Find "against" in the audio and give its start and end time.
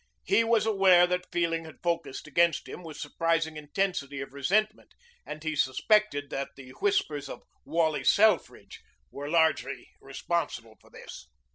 2.25-2.67